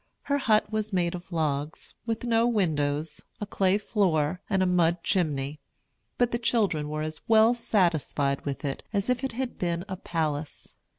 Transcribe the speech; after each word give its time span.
Her 0.23 0.39
hut 0.39 0.71
was 0.71 0.91
made 0.91 1.13
of 1.13 1.31
logs, 1.31 1.93
with 2.07 2.23
no 2.23 2.47
windows, 2.47 3.21
a 3.39 3.45
clay 3.45 3.77
floor, 3.77 4.41
and 4.49 4.63
a 4.63 4.65
mud 4.65 5.03
chimney. 5.03 5.59
But 6.17 6.31
the 6.31 6.39
children 6.39 6.89
were 6.89 7.03
as 7.03 7.21
well 7.27 7.53
satisfied 7.53 8.41
with 8.43 8.65
it 8.65 8.81
as 8.91 9.11
if 9.11 9.23
it 9.23 9.33
had 9.33 9.59
been 9.59 9.85
a 9.87 9.97
palace. 9.97 10.75